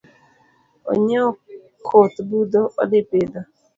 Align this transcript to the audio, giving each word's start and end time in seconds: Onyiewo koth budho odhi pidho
Onyiewo 0.91 1.29
koth 1.87 2.17
budho 2.29 2.61
odhi 2.81 3.01
pidho 3.09 3.41